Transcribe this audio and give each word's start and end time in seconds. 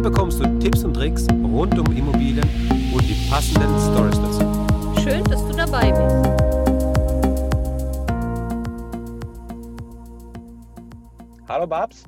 Hier 0.00 0.10
bekommst 0.10 0.40
du 0.40 0.58
Tipps 0.60 0.82
und 0.82 0.94
Tricks 0.94 1.26
rund 1.28 1.78
um 1.78 1.94
Immobilien 1.94 2.48
und 2.90 3.02
die 3.02 3.28
passenden 3.28 3.78
Stories 3.78 4.16
dazu. 4.16 4.40
Schön, 5.02 5.22
dass 5.24 5.46
du 5.46 5.52
dabei 5.54 5.90
bist. 5.92 6.26
Hallo 11.46 11.66
Babs. 11.66 12.06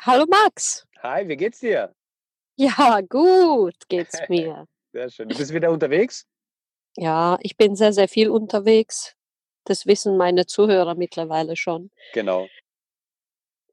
Hallo 0.00 0.24
Max. 0.26 0.86
Hi, 1.02 1.28
wie 1.28 1.36
geht's 1.36 1.60
dir? 1.60 1.94
Ja, 2.56 3.02
gut 3.02 3.74
geht's 3.90 4.18
mir. 4.30 4.66
Sehr 4.94 5.10
schön. 5.10 5.28
Du 5.28 5.36
bist 5.36 5.52
wieder 5.52 5.70
unterwegs? 5.70 6.24
Ja, 6.96 7.36
ich 7.42 7.58
bin 7.58 7.76
sehr, 7.76 7.92
sehr 7.92 8.08
viel 8.08 8.30
unterwegs. 8.30 9.14
Das 9.64 9.84
wissen 9.84 10.16
meine 10.16 10.46
Zuhörer 10.46 10.94
mittlerweile 10.94 11.56
schon. 11.56 11.90
Genau. 12.14 12.48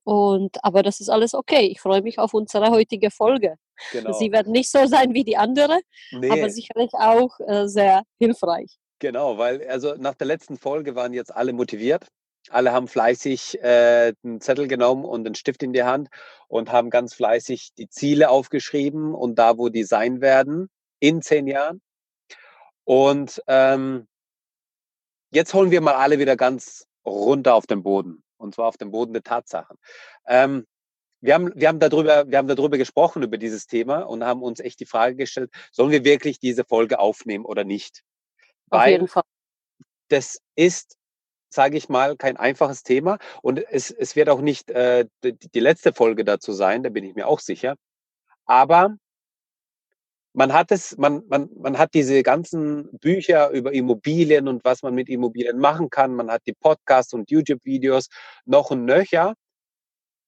Und 0.10 0.58
aber 0.64 0.82
das 0.82 1.00
ist 1.02 1.10
alles 1.10 1.36
okay. 1.36 1.68
Ich 1.68 1.82
freue 1.82 2.02
mich 2.02 2.18
auf 2.18 2.34
unsere 2.34 2.72
heutige 2.72 3.12
Folge. 3.12 3.58
Genau. 3.92 4.12
Sie 4.14 4.32
wird 4.32 4.48
nicht 4.48 4.72
so 4.72 4.88
sein 4.88 5.14
wie 5.14 5.24
die 5.24 5.38
andere, 5.38 5.82
Nee, 6.10 6.32
aber 6.32 6.50
sicherlich 6.50 6.90
auch 6.96 7.40
äh, 7.42 7.68
sehr 7.68 8.02
hilfreich. 8.18 8.80
genau, 8.98 9.38
weil 9.38 9.64
also 9.68 9.94
nach 10.00 10.16
der 10.16 10.26
letzten 10.26 10.58
Folge 10.58 10.96
waren 10.96 11.14
jetzt 11.14 11.36
alle 11.36 11.54
motiviert. 11.54 12.08
Alle 12.50 12.72
haben 12.72 12.88
fleißig 12.88 13.62
äh, 13.62 14.14
einen 14.24 14.42
Zettel 14.42 14.68
genommen 14.68 15.06
und 15.06 15.28
einen 15.28 15.36
Stift 15.36 15.62
in 15.62 15.74
die 15.74 15.84
Hand 15.84 16.10
und 16.48 16.72
haben 16.72 16.90
ganz 16.90 17.14
fleißig 17.14 17.76
die 17.78 17.88
Ziele 17.88 18.32
aufgeschrieben 18.32 19.14
und 19.14 19.36
da, 19.38 19.60
wo 19.60 19.70
die 19.70 19.84
sein 19.84 20.22
werden 20.22 20.70
in 21.00 21.22
zehn 21.22 21.46
Jahren. 21.46 21.82
Und 22.84 23.44
ähm, 23.46 24.08
jetzt 25.32 25.54
holen 25.54 25.70
wir 25.70 25.82
mal 25.82 25.94
alle 25.94 26.18
wieder 26.18 26.36
ganz 26.36 26.88
runter 27.06 27.54
auf 27.54 27.68
den 27.68 27.84
Boden 27.84 28.24
und 28.40 28.56
zwar 28.56 28.68
auf 28.68 28.78
den 28.78 28.92
Boden 28.92 29.14
der 29.14 29.24
Tatsachen. 29.24 29.78
Ähm, 30.28 30.66
wir 31.22 31.34
haben, 31.34 31.52
wir, 31.54 31.68
haben 31.68 31.80
darüber, 31.80 32.30
wir 32.30 32.38
haben 32.38 32.48
darüber 32.48 32.78
gesprochen, 32.78 33.24
über 33.24 33.38
dieses 33.38 33.68
Thema 33.68 34.02
und 34.02 34.24
haben 34.24 34.42
uns 34.42 34.60
echt 34.60 34.80
die 34.80 34.86
Frage 34.86 35.16
gestellt, 35.16 35.52
sollen 35.72 35.92
wir 35.92 36.04
wirklich 36.04 36.40
diese 36.40 36.64
Folge 36.64 37.00
aufnehmen 37.00 37.46
oder 37.46 37.64
nicht? 37.64 38.04
Auf 38.70 38.80
Weil 38.80 38.92
jeden 38.94 39.08
Fall. 39.08 39.24
das 40.08 40.40
ist, 40.56 40.96
sage 41.50 41.78
ich 41.78 41.90
mal, 41.90 42.16
kein 42.16 42.38
einfaches 42.38 42.84
Thema 42.84 43.20
und 43.42 43.60
es, 43.60 43.92
es 43.92 44.16
wird 44.16 44.30
auch 44.30 44.42
nicht 44.42 44.70
äh, 44.70 45.06
die, 45.24 45.38
die 45.38 45.60
letzte 45.60 45.94
Folge 45.94 46.24
dazu 46.24 46.54
sein, 46.54 46.84
da 46.84 46.90
bin 46.90 47.04
ich 47.04 47.16
mir 47.16 47.28
auch 47.28 47.40
sicher. 47.40 47.76
Aber 48.46 48.96
man 50.34 50.54
hat 50.54 50.72
es, 50.72 50.98
man, 50.98 51.24
man, 51.28 51.50
man 51.56 51.78
hat 51.78 51.94
diese 51.94 52.22
ganzen 52.24 52.90
Bücher 53.00 53.50
über 53.50 53.74
Immobilien 53.74 54.48
und 54.48 54.64
was 54.64 54.84
man 54.84 54.94
mit 54.94 55.10
Immobilien 55.10 55.60
machen 55.60 55.90
kann. 55.90 56.16
Man 56.16 56.30
hat 56.30 56.44
die 56.46 56.54
Podcasts 56.54 57.14
und 57.14 57.32
YouTube-Videos 57.32 58.10
noch 58.46 58.72
und 58.72 58.86
nöcher. 58.86 59.34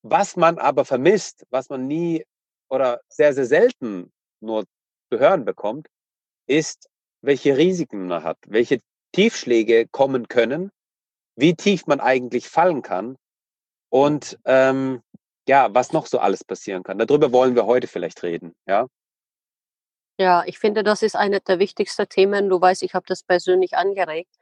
Was 0.03 0.35
man 0.35 0.57
aber 0.57 0.85
vermisst, 0.85 1.45
was 1.51 1.69
man 1.69 1.87
nie 1.87 2.25
oder 2.69 3.01
sehr, 3.09 3.33
sehr 3.33 3.45
selten 3.45 4.11
nur 4.39 4.65
zu 5.11 5.19
hören 5.19 5.45
bekommt, 5.45 5.87
ist, 6.47 6.89
welche 7.21 7.57
Risiken 7.57 8.07
man 8.07 8.23
hat, 8.23 8.37
welche 8.47 8.79
Tiefschläge 9.11 9.87
kommen 9.91 10.27
können, 10.27 10.71
wie 11.35 11.53
tief 11.53 11.85
man 11.85 11.99
eigentlich 11.99 12.47
fallen 12.49 12.81
kann 12.81 13.17
und 13.89 14.39
ähm, 14.45 15.01
ja, 15.47 15.73
was 15.73 15.91
noch 15.91 16.07
so 16.07 16.19
alles 16.19 16.43
passieren 16.43 16.83
kann. 16.83 16.97
Darüber 16.97 17.31
wollen 17.31 17.55
wir 17.55 17.65
heute 17.65 17.87
vielleicht 17.87 18.23
reden. 18.23 18.53
Ja, 18.67 18.87
Ja, 20.19 20.43
ich 20.45 20.59
finde, 20.59 20.83
das 20.83 21.01
ist 21.01 21.15
eine 21.15 21.39
der 21.41 21.59
wichtigsten 21.59 22.07
Themen. 22.07 22.49
Du 22.49 22.59
weißt, 22.61 22.83
ich 22.83 22.93
habe 22.93 23.05
das 23.07 23.23
persönlich 23.23 23.75
angeregt, 23.75 24.33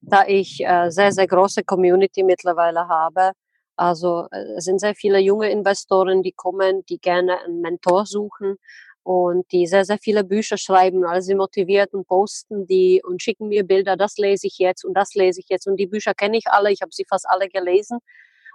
da 0.00 0.26
ich 0.26 0.60
äh, 0.64 0.90
sehr, 0.90 1.12
sehr 1.12 1.26
große 1.26 1.64
Community 1.64 2.22
mittlerweile 2.24 2.88
habe. 2.88 3.32
Also 3.76 4.26
äh, 4.32 4.38
es 4.58 4.64
sind 4.64 4.80
sehr 4.80 4.94
viele 4.94 5.18
junge 5.20 5.50
Investoren, 5.50 6.22
die 6.22 6.32
kommen, 6.32 6.84
die 6.88 6.98
gerne 6.98 7.40
einen 7.42 7.60
Mentor 7.60 8.06
suchen 8.06 8.56
und 9.02 9.50
die 9.52 9.66
sehr, 9.66 9.84
sehr 9.84 9.98
viele 9.98 10.24
Bücher 10.24 10.56
schreiben, 10.58 11.04
also 11.04 11.26
sie 11.26 11.34
motiviert 11.34 11.92
und 11.94 12.06
posten 12.06 12.66
die 12.66 13.02
und 13.04 13.22
schicken 13.22 13.48
mir 13.48 13.64
Bilder, 13.66 13.96
das 13.96 14.16
lese 14.18 14.46
ich 14.46 14.58
jetzt 14.58 14.84
und 14.84 14.94
das 14.94 15.14
lese 15.14 15.40
ich 15.40 15.46
jetzt. 15.50 15.66
Und 15.66 15.76
die 15.78 15.86
Bücher 15.86 16.14
kenne 16.14 16.36
ich 16.38 16.46
alle, 16.48 16.72
ich 16.72 16.82
habe 16.82 16.92
sie 16.92 17.04
fast 17.08 17.26
alle 17.28 17.48
gelesen. 17.48 17.98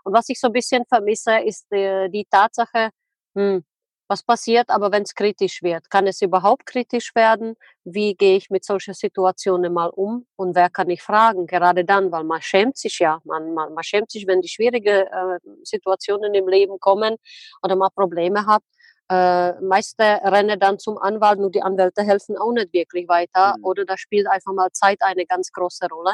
Und 0.04 0.14
was 0.14 0.30
ich 0.30 0.40
so 0.40 0.48
ein 0.48 0.54
bisschen 0.54 0.86
vermisse, 0.88 1.40
ist 1.40 1.72
äh, 1.72 2.10
die 2.10 2.26
Tatsache, 2.30 2.90
hm, 3.36 3.64
was 4.10 4.24
passiert 4.24 4.72
aber, 4.72 4.92
wenn 4.92 5.04
es 5.04 5.14
kritisch 5.14 5.62
wird? 5.62 5.92
Kann 5.92 6.08
es 6.08 6.22
überhaupt 6.24 6.66
kritisch 6.66 7.14
werden? 7.14 7.56
Wie 7.84 8.16
gehe 8.16 8.38
ich 8.38 8.50
mit 8.50 8.66
solchen 8.66 8.96
Situationen 8.96 9.72
mal 9.72 9.90
um? 9.90 10.26
Und 10.36 10.56
wer 10.56 10.70
kann 10.72 10.90
ich 10.90 11.04
fragen? 11.04 11.46
Gerade 11.46 11.86
dann, 11.86 12.12
weil 12.12 12.24
man 12.24 12.42
schämt 12.42 12.76
sich 12.76 12.98
ja. 13.00 13.20
Man, 13.24 13.54
man, 13.54 13.72
man 13.74 13.84
schämt 13.84 14.10
sich, 14.10 14.26
wenn 14.26 14.42
die 14.42 14.50
schwierigen 14.50 15.06
äh, 15.06 15.40
Situationen 15.64 16.34
im 16.34 16.48
Leben 16.48 16.80
kommen 16.80 17.18
oder 17.62 17.76
man 17.76 17.92
Probleme 17.96 18.48
hat. 18.48 18.64
Äh, 19.12 19.62
meiste 19.62 20.04
rennen 20.04 20.60
dann 20.60 20.80
zum 20.80 20.98
Anwalt, 20.98 21.40
nur 21.40 21.52
die 21.52 21.62
Anwälte 21.62 22.02
helfen 22.02 22.36
auch 22.36 22.52
nicht 22.52 22.74
wirklich 22.74 23.08
weiter. 23.08 23.58
Mhm. 23.58 23.64
Oder 23.64 23.86
da 23.86 23.96
spielt 23.96 24.28
einfach 24.28 24.54
mal 24.54 24.72
Zeit 24.72 24.98
eine 25.02 25.28
ganz 25.28 25.52
große 25.52 25.88
Rolle. 25.88 26.14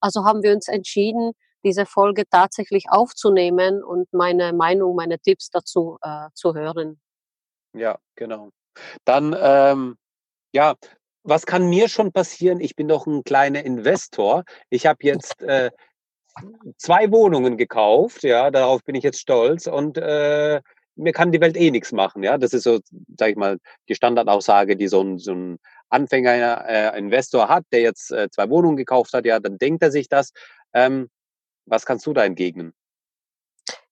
Also 0.00 0.24
haben 0.24 0.42
wir 0.42 0.52
uns 0.54 0.68
entschieden, 0.68 1.32
diese 1.62 1.84
Folge 1.84 2.24
tatsächlich 2.28 2.86
aufzunehmen 2.88 3.82
und 3.84 4.10
meine 4.12 4.54
Meinung, 4.54 4.96
meine 4.96 5.18
Tipps 5.18 5.50
dazu 5.50 5.98
äh, 6.02 6.28
zu 6.34 6.54
hören. 6.54 7.00
Ja, 7.74 7.98
genau. 8.16 8.50
Dann, 9.04 9.36
ähm, 9.38 9.96
ja, 10.52 10.74
was 11.22 11.46
kann 11.46 11.68
mir 11.68 11.88
schon 11.88 12.12
passieren? 12.12 12.60
Ich 12.60 12.76
bin 12.76 12.88
doch 12.88 13.06
ein 13.06 13.24
kleiner 13.24 13.64
Investor. 13.64 14.44
Ich 14.70 14.86
habe 14.86 14.98
jetzt 15.02 15.40
äh, 15.42 15.70
zwei 16.78 17.10
Wohnungen 17.10 17.56
gekauft, 17.56 18.22
ja, 18.24 18.50
darauf 18.50 18.82
bin 18.84 18.94
ich 18.94 19.04
jetzt 19.04 19.20
stolz 19.20 19.66
und 19.66 19.98
äh, 19.98 20.60
mir 20.96 21.12
kann 21.12 21.32
die 21.32 21.40
Welt 21.40 21.56
eh 21.56 21.70
nichts 21.70 21.92
machen, 21.92 22.22
ja. 22.22 22.38
Das 22.38 22.52
ist 22.52 22.64
so, 22.64 22.80
sag 23.18 23.30
ich 23.30 23.36
mal, 23.36 23.58
die 23.88 23.94
Standardaussage, 23.94 24.76
die 24.76 24.88
so 24.88 25.02
ein, 25.02 25.18
so 25.18 25.32
ein 25.34 25.58
Anfänger, 25.88 26.64
äh, 26.68 26.98
Investor 26.98 27.48
hat, 27.48 27.64
der 27.72 27.80
jetzt 27.80 28.10
äh, 28.12 28.28
zwei 28.30 28.48
Wohnungen 28.50 28.76
gekauft 28.76 29.12
hat, 29.12 29.26
ja, 29.26 29.40
dann 29.40 29.58
denkt 29.58 29.82
er 29.82 29.90
sich 29.90 30.08
das. 30.08 30.32
Ähm, 30.72 31.08
was 31.66 31.86
kannst 31.86 32.06
du 32.06 32.12
da 32.12 32.24
entgegnen? 32.24 32.74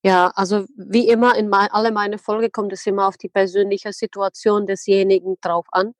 Ja, 0.03 0.31
also 0.35 0.65
wie 0.75 1.07
immer 1.07 1.35
in 1.37 1.49
mei 1.49 1.67
alle 1.71 1.91
meine 1.91 2.17
Folgen 2.17 2.51
kommt 2.51 2.73
es 2.73 2.85
immer 2.85 3.07
auf 3.07 3.17
die 3.17 3.29
persönliche 3.29 3.93
Situation 3.93 4.65
desjenigen 4.67 5.37
drauf 5.41 5.65
an. 5.71 5.93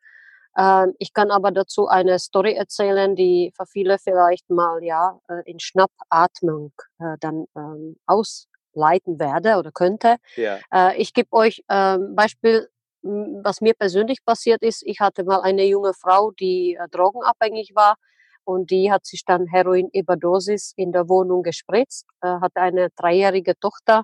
Ähm, 0.57 0.93
ich 0.99 1.13
kann 1.13 1.31
aber 1.31 1.51
dazu 1.51 1.87
eine 1.87 2.19
Story 2.19 2.53
erzählen, 2.53 3.15
die 3.15 3.51
für 3.55 3.65
viele 3.65 3.97
vielleicht 3.99 4.49
mal 4.49 4.83
ja 4.83 5.19
äh, 5.29 5.41
in 5.49 5.59
Schnappatmung 5.59 6.73
äh, 6.99 7.17
dann 7.19 7.45
ähm, 7.55 7.97
ausleiten 8.05 9.19
werde 9.19 9.57
oder 9.57 9.71
könnte. 9.71 10.17
Ja, 10.35 10.59
Äh, 10.73 10.97
ich 11.01 11.13
gebe 11.13 11.31
euch 11.33 11.63
ähm, 11.69 12.15
Beispiel, 12.15 12.69
was 13.01 13.61
mir 13.61 13.73
persönlich 13.73 14.23
passiert 14.25 14.61
ist. 14.63 14.83
Ich 14.85 14.99
hatte 14.99 15.23
mal 15.23 15.41
eine 15.41 15.65
junge 15.65 15.93
Frau, 15.93 16.31
die 16.31 16.75
äh, 16.79 16.87
drogenabhängig 16.89 17.73
war 17.75 17.95
und 18.45 18.71
die 18.71 18.91
hat 18.91 19.05
sich 19.05 19.23
dann 19.25 19.47
Heroin-Überdosis 19.47 20.73
in 20.75 20.91
der 20.91 21.09
Wohnung 21.09 21.43
gespritzt, 21.43 22.05
äh, 22.21 22.27
hatte 22.27 22.61
eine 22.61 22.89
dreijährige 22.95 23.57
Tochter 23.59 24.03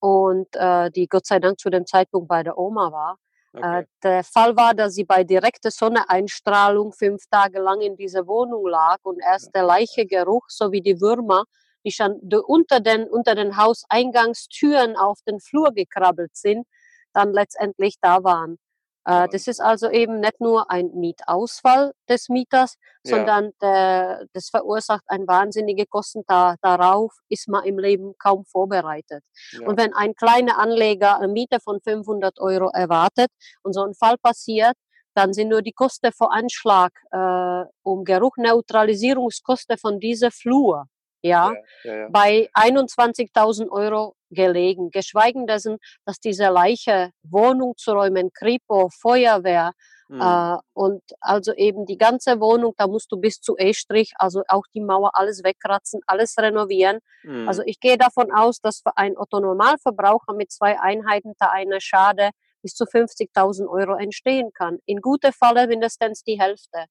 und 0.00 0.48
äh, 0.54 0.90
die 0.90 1.08
Gott 1.08 1.26
sei 1.26 1.38
Dank 1.40 1.58
zu 1.58 1.70
dem 1.70 1.86
Zeitpunkt 1.86 2.28
bei 2.28 2.42
der 2.42 2.58
Oma 2.58 2.92
war. 2.92 3.18
Äh, 3.54 3.58
okay. 3.58 3.84
der 4.02 4.24
Fall 4.24 4.56
war, 4.56 4.74
dass 4.74 4.94
sie 4.94 5.04
bei 5.04 5.24
direkter 5.24 5.70
Sonneneinstrahlung 5.70 6.92
fünf 6.92 7.24
Tage 7.30 7.60
lang 7.60 7.80
in 7.80 7.96
dieser 7.96 8.26
Wohnung 8.26 8.66
lag 8.66 8.98
und 9.02 9.18
erst 9.20 9.54
der 9.54 9.62
Leichegeruch 9.62 10.44
sowie 10.48 10.82
die 10.82 11.00
Würmer, 11.00 11.44
die 11.84 11.92
schon 11.92 12.20
unter 12.46 12.80
den, 12.80 13.08
unter 13.08 13.34
den 13.34 13.56
Hauseingangstüren 13.56 14.96
auf 14.96 15.20
den 15.26 15.40
Flur 15.40 15.72
gekrabbelt 15.72 16.36
sind, 16.36 16.66
dann 17.12 17.32
letztendlich 17.32 17.96
da 18.00 18.22
waren. 18.24 18.58
Äh, 19.06 19.28
das 19.30 19.46
ist 19.46 19.60
also 19.60 19.88
eben 19.88 20.20
nicht 20.20 20.40
nur 20.40 20.70
ein 20.70 20.90
Mietausfall 20.94 21.92
des 22.08 22.28
Mieters, 22.28 22.76
Ja, 23.04 23.16
sondern 23.16 23.52
der, 23.62 24.26
das 24.32 24.48
verursacht 24.50 25.04
ein 25.06 25.26
wahnsinnige 25.28 25.86
Kosten. 25.86 26.22
Da, 26.26 26.56
darauf 26.60 27.12
ist 27.28 27.48
man 27.48 27.64
im 27.64 27.78
Leben 27.78 28.14
kaum 28.18 28.44
vorbereitet. 28.44 29.22
ja, 29.52 29.66
Und 29.66 29.78
wenn 29.78 29.94
ein 29.94 30.14
kleiner 30.14 30.58
Anleger 30.58 31.16
eine 31.18 31.28
Miete 31.28 31.60
von 31.60 31.80
500 31.80 32.40
Euro 32.40 32.68
erwartet 32.70 33.30
und 33.62 33.72
so 33.74 33.82
ein 33.82 33.94
Fall 33.94 34.18
passiert, 34.18 34.74
dann 35.14 35.32
sind 35.32 35.48
nur 35.48 35.62
die 35.62 35.72
Kosten 35.72 36.12
vor 36.12 36.32
Anschlag 36.32 36.92
äh, 37.10 37.64
um 37.82 38.04
Geruchneutralisierungskosten 38.04 39.78
von 39.78 40.00
dieser 40.00 40.30
Flur 40.30 40.86
ja, 41.22 41.54
ja, 41.84 41.94
ja, 41.96 42.08
bei 42.08 42.48
21.000 42.54 43.70
Euro 43.70 44.14
gelegen. 44.30 44.90
Geschweigen 44.90 45.46
dessen, 45.46 45.78
dass 46.04 46.18
diese 46.20 46.48
Leiche 46.48 47.10
Wohnung 47.22 47.74
zu 47.76 47.92
räumen, 47.92 48.30
Kripo, 48.32 48.88
Feuerwehr 48.90 49.72
Mhm. 50.08 50.20
äh, 50.22 50.56
und 50.72 51.02
also 51.20 51.52
eben 51.54 51.84
die 51.86 51.98
ganze 51.98 52.40
Wohnung, 52.40 52.74
da 52.76 52.86
musst 52.86 53.10
du 53.10 53.16
bis 53.16 53.40
zu 53.40 53.56
E-Strich, 53.58 54.12
also 54.18 54.42
auch 54.48 54.62
die 54.74 54.80
Mauer, 54.80 55.10
alles 55.14 55.42
wegkratzen, 55.42 56.00
alles 56.06 56.36
renovieren. 56.38 56.98
Also 57.44 57.62
Mhm. 57.62 57.68
ich 57.68 57.80
gehe 57.80 57.98
davon 57.98 58.30
aus, 58.32 58.60
dass 58.60 58.80
für 58.82 58.96
einen 58.96 59.16
Otto-Normalverbraucher 59.16 60.34
mit 60.34 60.52
zwei 60.52 60.80
Einheiten 60.80 61.34
da 61.38 61.48
eine 61.50 61.80
Schade 61.80 62.30
bis 62.62 62.74
zu 62.74 62.86
50.000 62.86 63.68
Euro 63.68 63.94
entstehen 63.96 64.50
kann. 64.52 64.78
In 64.86 65.00
guter 65.00 65.32
Falle 65.32 65.66
mindestens 65.68 66.22
die 66.22 66.40
Hälfte. 66.40 66.86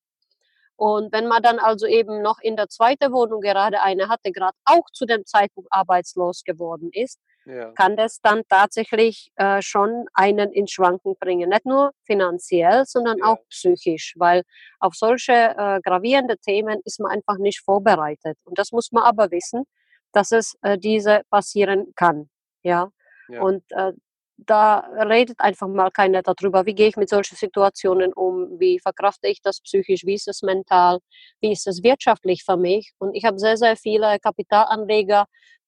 Und 0.77 1.13
wenn 1.13 1.27
man 1.27 1.41
dann 1.41 1.59
also 1.59 1.87
eben 1.87 2.21
noch 2.21 2.39
in 2.41 2.55
der 2.55 2.67
zweiten 2.67 3.11
Wohnung 3.13 3.41
gerade 3.41 3.81
eine 3.81 4.09
hatte, 4.09 4.31
gerade 4.31 4.57
auch 4.65 4.89
zu 4.91 5.05
dem 5.05 5.25
Zeitpunkt 5.25 5.71
arbeitslos 5.71 6.43
geworden 6.43 6.89
ist, 6.91 7.19
ja. 7.45 7.71
kann 7.71 7.95
das 7.95 8.19
dann 8.21 8.41
tatsächlich 8.49 9.31
äh, 9.35 9.61
schon 9.61 10.05
einen 10.13 10.51
ins 10.51 10.71
Schwanken 10.71 11.15
bringen. 11.19 11.49
Nicht 11.49 11.65
nur 11.65 11.91
finanziell, 12.03 12.85
sondern 12.85 13.19
ja. 13.19 13.25
auch 13.25 13.37
psychisch, 13.49 14.15
weil 14.17 14.43
auf 14.79 14.95
solche 14.95 15.33
äh, 15.33 15.79
gravierende 15.81 16.37
Themen 16.37 16.81
ist 16.83 16.99
man 16.99 17.11
einfach 17.11 17.37
nicht 17.37 17.61
vorbereitet. 17.61 18.37
Und 18.43 18.57
das 18.59 18.71
muss 18.71 18.91
man 18.91 19.03
aber 19.03 19.31
wissen, 19.31 19.63
dass 20.11 20.31
es 20.31 20.57
äh, 20.61 20.77
diese 20.77 21.21
passieren 21.29 21.93
kann. 21.95 22.29
Ja. 22.63 22.89
ja. 23.29 23.41
Und 23.41 23.63
äh, 23.71 23.93
da 24.37 24.79
redet 25.07 25.39
einfach 25.39 25.67
mal 25.67 25.91
keiner 25.91 26.21
darüber, 26.21 26.65
wie 26.65 26.75
gehe 26.75 26.89
ich 26.89 26.97
mit 26.97 27.09
solchen 27.09 27.35
Situationen 27.35 28.13
um, 28.13 28.59
wie 28.59 28.79
verkrafte 28.79 29.27
ich 29.27 29.41
das 29.41 29.61
psychisch, 29.61 30.05
wie 30.05 30.15
ist 30.15 30.27
es 30.27 30.41
mental, 30.41 30.99
wie 31.39 31.51
ist 31.51 31.67
es 31.67 31.83
wirtschaftlich 31.83 32.43
für 32.43 32.57
mich. 32.57 32.93
Und 32.97 33.15
ich 33.15 33.23
habe 33.23 33.39
sehr, 33.39 33.57
sehr 33.57 33.77
viele 33.77 34.19
Kapitalanleger, 34.19 35.25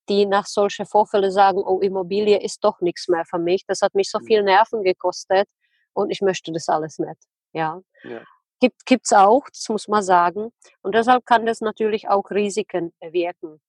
die 0.10 0.26
nach 0.26 0.46
solchen 0.46 0.86
Vorfällen 0.86 1.32
sagen, 1.32 1.60
oh, 1.60 1.80
Immobilie 1.80 2.42
ist 2.42 2.64
doch 2.64 2.80
nichts 2.82 3.08
mehr 3.08 3.26
für 3.26 3.40
mich, 3.40 3.66
das 3.68 3.82
hat 3.82 3.96
mich 3.96 4.10
so 4.10 4.20
viel 4.20 4.40
mhm. 4.42 4.48
Nerven 4.48 4.84
gekostet 4.84 5.48
und 5.94 6.10
ich 6.12 6.22
möchte 6.22 6.52
das 6.52 6.68
alles 6.68 7.00
nicht. 7.00 7.22
Ja. 7.54 7.82
ja. 8.04 8.22
Gibt 8.60 9.06
es 9.06 9.14
auch, 9.14 9.44
das 9.50 9.70
muss 9.70 9.88
man 9.88 10.04
sagen. 10.04 10.52
Und 10.82 10.96
deshalb 10.96 11.26
kann 11.26 11.46
das 11.46 11.62
natürlich 11.62 12.10
auch 12.10 12.30
Risiken 12.32 12.92
wirken. 13.02 13.62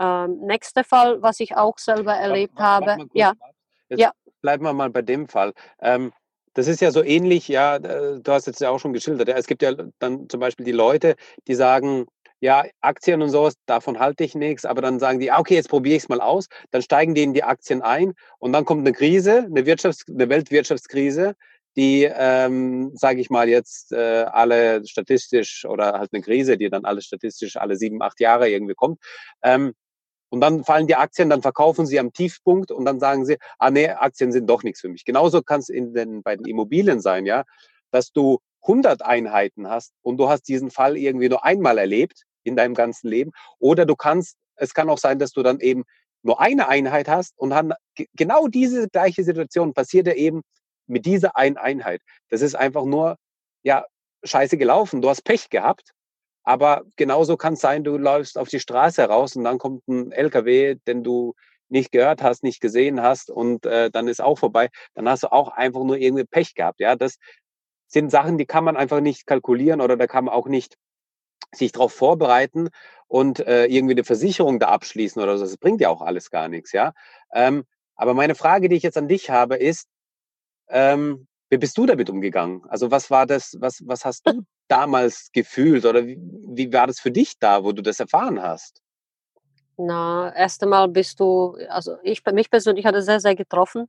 Ähm, 0.00 0.40
nächster 0.40 0.84
Fall, 0.84 1.20
was 1.20 1.38
ich 1.40 1.56
auch 1.56 1.78
selber 1.78 2.14
erlebt 2.14 2.54
warte, 2.56 2.86
warte, 2.86 3.02
habe. 3.02 3.10
ja. 3.14 3.32
ja 3.90 4.12
bleiben 4.42 4.64
wir 4.64 4.72
mal 4.72 4.90
bei 4.90 5.02
dem 5.02 5.28
Fall. 5.28 5.52
Ähm, 5.80 6.12
das 6.54 6.68
ist 6.68 6.82
ja 6.82 6.90
so 6.90 7.02
ähnlich, 7.02 7.48
ja, 7.48 7.78
du 7.78 8.22
hast 8.26 8.46
jetzt 8.46 8.60
ja 8.60 8.70
auch 8.70 8.78
schon 8.78 8.92
geschildert. 8.92 9.28
Ja, 9.28 9.36
es 9.36 9.46
gibt 9.46 9.62
ja 9.62 9.72
dann 9.98 10.28
zum 10.28 10.40
Beispiel 10.40 10.66
die 10.66 10.72
Leute, 10.72 11.16
die 11.48 11.54
sagen, 11.54 12.06
ja, 12.40 12.64
Aktien 12.80 13.22
und 13.22 13.30
sowas, 13.30 13.54
davon 13.66 14.00
halte 14.00 14.24
ich 14.24 14.34
nichts, 14.34 14.64
aber 14.64 14.82
dann 14.82 14.98
sagen 14.98 15.20
die, 15.20 15.30
ah, 15.30 15.38
okay, 15.38 15.54
jetzt 15.54 15.68
probiere 15.68 15.96
ich 15.96 16.02
es 16.02 16.08
mal 16.08 16.20
aus, 16.20 16.48
dann 16.72 16.82
steigen 16.82 17.14
die 17.14 17.22
in 17.22 17.34
die 17.34 17.44
Aktien 17.44 17.82
ein 17.82 18.14
und 18.38 18.52
dann 18.52 18.64
kommt 18.64 18.80
eine 18.80 18.92
Krise, 18.92 19.44
eine, 19.44 19.62
Wirtschafts-, 19.62 20.12
eine 20.12 20.28
Weltwirtschaftskrise, 20.28 21.34
die, 21.76 22.04
ähm, 22.12 22.90
sage 22.94 23.20
ich 23.20 23.30
mal 23.30 23.48
jetzt, 23.48 23.92
äh, 23.92 24.24
alle 24.24 24.84
statistisch 24.86 25.64
oder 25.64 25.92
halt 25.92 26.12
eine 26.12 26.22
Krise, 26.22 26.58
die 26.58 26.68
dann 26.68 26.84
alle 26.84 27.00
statistisch 27.00 27.56
alle 27.56 27.76
sieben, 27.76 28.02
acht 28.02 28.20
Jahre 28.20 28.50
irgendwie 28.50 28.74
kommt. 28.74 28.98
Ähm, 29.42 29.72
und 30.32 30.40
dann 30.40 30.64
fallen 30.64 30.86
die 30.86 30.96
Aktien, 30.96 31.28
dann 31.28 31.42
verkaufen 31.42 31.84
sie 31.84 32.00
am 32.00 32.10
Tiefpunkt 32.10 32.70
und 32.70 32.86
dann 32.86 32.98
sagen 32.98 33.26
sie, 33.26 33.36
ah 33.58 33.70
nee, 33.70 33.90
Aktien 33.90 34.32
sind 34.32 34.48
doch 34.48 34.62
nichts 34.62 34.80
für 34.80 34.88
mich. 34.88 35.04
Genauso 35.04 35.42
kann 35.42 35.60
es 35.60 35.68
in 35.68 35.92
den, 35.92 36.22
bei 36.22 36.36
den 36.36 36.46
Immobilien 36.46 37.02
sein, 37.02 37.26
ja, 37.26 37.44
dass 37.90 38.12
du 38.12 38.38
100 38.62 39.04
Einheiten 39.04 39.68
hast 39.68 39.92
und 40.00 40.16
du 40.16 40.30
hast 40.30 40.48
diesen 40.48 40.70
Fall 40.70 40.96
irgendwie 40.96 41.28
nur 41.28 41.44
einmal 41.44 41.76
erlebt 41.76 42.22
in 42.44 42.56
deinem 42.56 42.72
ganzen 42.72 43.08
Leben. 43.08 43.32
Oder 43.58 43.84
du 43.84 43.94
kannst, 43.94 44.38
es 44.56 44.72
kann 44.72 44.88
auch 44.88 44.96
sein, 44.96 45.18
dass 45.18 45.32
du 45.32 45.42
dann 45.42 45.60
eben 45.60 45.84
nur 46.22 46.40
eine 46.40 46.66
Einheit 46.66 47.08
hast 47.08 47.34
und 47.36 47.50
dann 47.50 47.74
genau 48.14 48.48
diese 48.48 48.88
gleiche 48.88 49.24
Situation 49.24 49.74
passiert 49.74 50.06
ja 50.06 50.14
eben 50.14 50.40
mit 50.86 51.04
dieser 51.04 51.36
einen 51.36 51.58
Einheit. 51.58 52.00
Das 52.30 52.40
ist 52.40 52.54
einfach 52.54 52.86
nur, 52.86 53.16
ja, 53.64 53.84
scheiße 54.24 54.56
gelaufen. 54.56 55.02
Du 55.02 55.10
hast 55.10 55.24
Pech 55.24 55.50
gehabt 55.50 55.92
aber 56.44 56.82
genauso 56.96 57.36
kann 57.36 57.54
es 57.54 57.60
sein, 57.60 57.84
du 57.84 57.96
läufst 57.96 58.38
auf 58.38 58.48
die 58.48 58.60
Straße 58.60 59.04
raus 59.04 59.36
und 59.36 59.44
dann 59.44 59.58
kommt 59.58 59.86
ein 59.88 60.12
LKW, 60.12 60.76
den 60.86 61.04
du 61.04 61.34
nicht 61.68 61.92
gehört 61.92 62.22
hast, 62.22 62.42
nicht 62.42 62.60
gesehen 62.60 63.00
hast 63.02 63.30
und 63.30 63.64
äh, 63.66 63.90
dann 63.90 64.08
ist 64.08 64.20
auch 64.20 64.38
vorbei. 64.38 64.68
Dann 64.94 65.08
hast 65.08 65.22
du 65.22 65.32
auch 65.32 65.48
einfach 65.48 65.82
nur 65.84 65.96
irgendwie 65.96 66.24
Pech 66.24 66.54
gehabt. 66.54 66.80
Ja, 66.80 66.96
das 66.96 67.16
sind 67.86 68.10
Sachen, 68.10 68.38
die 68.38 68.46
kann 68.46 68.64
man 68.64 68.76
einfach 68.76 69.00
nicht 69.00 69.26
kalkulieren 69.26 69.80
oder 69.80 69.96
da 69.96 70.06
kann 70.06 70.24
man 70.24 70.34
auch 70.34 70.48
nicht 70.48 70.76
sich 71.54 71.72
darauf 71.72 71.92
vorbereiten 71.92 72.68
und 73.08 73.40
äh, 73.40 73.66
irgendwie 73.66 73.94
eine 73.94 74.04
Versicherung 74.04 74.58
da 74.58 74.68
abschließen 74.68 75.22
oder 75.22 75.38
so. 75.38 75.44
Das 75.44 75.56
bringt 75.56 75.80
ja 75.80 75.88
auch 75.88 76.02
alles 76.02 76.30
gar 76.30 76.48
nichts. 76.48 76.72
Ja, 76.72 76.92
ähm, 77.32 77.64
aber 77.94 78.14
meine 78.14 78.34
Frage, 78.34 78.68
die 78.68 78.76
ich 78.76 78.82
jetzt 78.82 78.98
an 78.98 79.08
dich 79.08 79.30
habe, 79.30 79.56
ist, 79.56 79.86
ähm, 80.68 81.26
wie 81.52 81.58
bist 81.58 81.76
du 81.76 81.84
damit 81.84 82.08
umgegangen? 82.08 82.62
Also 82.68 82.90
was 82.90 83.10
war 83.10 83.26
das, 83.26 83.54
was, 83.60 83.82
was 83.86 84.06
hast 84.06 84.26
du 84.26 84.42
damals 84.68 85.28
gefühlt 85.34 85.84
oder 85.84 86.06
wie, 86.06 86.18
wie 86.18 86.72
war 86.72 86.86
das 86.86 86.98
für 86.98 87.10
dich 87.10 87.38
da, 87.38 87.62
wo 87.62 87.72
du 87.72 87.82
das 87.82 88.00
erfahren 88.00 88.40
hast? 88.42 88.80
Na, 89.76 90.34
erst 90.34 90.62
einmal 90.62 90.88
bist 90.88 91.20
du, 91.20 91.58
also 91.68 91.96
ich, 92.02 92.24
mich 92.32 92.50
persönlich 92.50 92.86
hat 92.86 92.94
es 92.94 93.04
sehr, 93.04 93.20
sehr 93.20 93.34
getroffen. 93.34 93.86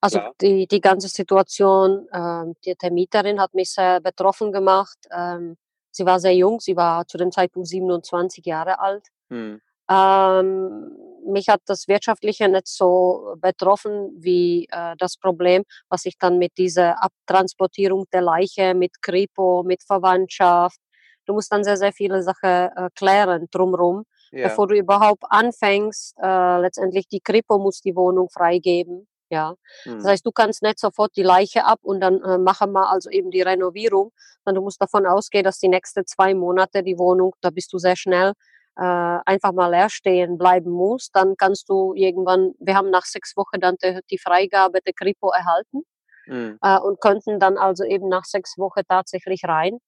Also 0.00 0.20
die, 0.40 0.68
die 0.68 0.80
ganze 0.80 1.08
Situation, 1.08 2.06
ähm, 2.12 2.54
die, 2.64 2.76
der 2.76 2.92
Mieterin 2.92 3.40
hat 3.40 3.54
mich 3.54 3.70
sehr 3.70 4.00
betroffen 4.00 4.52
gemacht. 4.52 4.98
Ähm, 5.10 5.56
sie 5.90 6.06
war 6.06 6.20
sehr 6.20 6.36
jung, 6.36 6.60
sie 6.60 6.76
war 6.76 7.08
zu 7.08 7.18
dem 7.18 7.32
Zeitpunkt 7.32 7.66
27 7.66 8.46
Jahre 8.46 8.78
alt. 8.78 9.08
Hm. 9.30 9.60
Ähm, 9.90 10.96
mich 11.26 11.48
hat 11.48 11.62
das 11.66 11.88
Wirtschaftliche 11.88 12.48
nicht 12.48 12.68
so 12.68 13.34
betroffen 13.40 14.10
wie 14.18 14.66
äh, 14.70 14.94
das 14.98 15.16
Problem, 15.16 15.64
was 15.88 16.04
ich 16.04 16.18
dann 16.18 16.38
mit 16.38 16.56
dieser 16.58 17.02
Abtransportierung 17.02 18.04
der 18.12 18.22
Leiche, 18.22 18.74
mit 18.74 19.02
Kripo, 19.02 19.62
mit 19.64 19.82
Verwandtschaft, 19.82 20.78
du 21.26 21.34
musst 21.34 21.52
dann 21.52 21.64
sehr, 21.64 21.76
sehr 21.76 21.92
viele 21.92 22.22
Sachen 22.22 22.48
äh, 22.48 22.88
klären 22.94 23.48
drumherum, 23.50 24.04
ja. 24.30 24.48
bevor 24.48 24.68
du 24.68 24.76
überhaupt 24.76 25.24
anfängst. 25.28 26.14
Äh, 26.22 26.60
letztendlich 26.60 27.08
die 27.08 27.20
Kripo 27.20 27.58
muss 27.58 27.80
die 27.80 27.96
Wohnung 27.96 28.28
freigeben. 28.30 29.06
Ja, 29.30 29.54
das 29.84 30.04
heißt, 30.04 30.26
du 30.26 30.30
kannst 30.30 30.62
nicht 30.62 30.78
sofort 30.78 31.16
die 31.16 31.22
Leiche 31.22 31.64
ab 31.64 31.80
und 31.82 32.00
dann 32.00 32.22
äh, 32.22 32.38
machen 32.38 32.72
wir 32.72 32.90
also 32.90 33.10
eben 33.10 33.30
die 33.30 33.40
Renovierung, 33.42 34.12
sondern 34.44 34.60
du 34.60 34.64
musst 34.64 34.80
davon 34.80 35.06
ausgehen, 35.06 35.42
dass 35.42 35.58
die 35.58 35.68
nächsten 35.68 36.06
zwei 36.06 36.34
Monate 36.34 36.82
die 36.82 36.98
Wohnung, 36.98 37.34
da 37.40 37.50
bist 37.50 37.72
du 37.72 37.78
sehr 37.78 37.96
schnell, 37.96 38.34
äh, 38.76 39.18
einfach 39.26 39.52
mal 39.52 39.70
leer 39.70 39.88
stehen 39.88 40.36
bleiben 40.38 40.70
muss, 40.70 41.10
dann 41.12 41.36
kannst 41.36 41.68
du 41.68 41.94
irgendwann, 41.94 42.54
wir 42.58 42.74
haben 42.74 42.90
nach 42.90 43.04
sechs 43.04 43.36
Wochen 43.36 43.60
dann 43.60 43.76
die, 43.82 44.00
die 44.10 44.18
Freigabe 44.18 44.80
der 44.80 44.92
Kripo 44.92 45.30
erhalten 45.30 45.82
mhm. 46.26 46.58
äh, 46.60 46.78
und 46.78 47.00
konnten 47.00 47.38
dann 47.38 47.56
also 47.56 47.84
eben 47.84 48.08
nach 48.08 48.24
sechs 48.24 48.58
Wochen 48.58 48.82
tatsächlich 48.88 49.44
rein. 49.44 49.78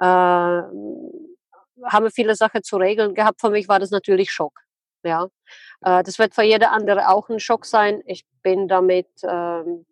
Äh, 0.00 0.62
haben 1.82 2.04
wir 2.04 2.10
viele 2.10 2.34
Sachen 2.34 2.62
zu 2.62 2.76
regeln 2.76 3.14
gehabt. 3.14 3.40
Für 3.40 3.50
mich 3.50 3.68
war 3.68 3.78
das 3.78 3.90
natürlich 3.90 4.30
Schock. 4.30 4.60
Ja, 5.02 5.28
äh, 5.82 6.02
das 6.02 6.18
wird 6.18 6.34
für 6.34 6.42
jede 6.42 6.70
andere 6.70 7.08
auch 7.08 7.28
ein 7.28 7.40
Schock 7.40 7.64
sein. 7.64 8.02
Ich 8.06 8.24
bin 8.42 8.68
damit, 8.68 9.08
ähm, 9.22 9.86